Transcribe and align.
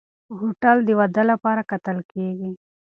هوټل 0.39 0.77
د 0.87 0.89
واده 0.99 1.23
لپاره 1.31 1.61
کتل 1.71 1.97
کېږي. 2.11 2.51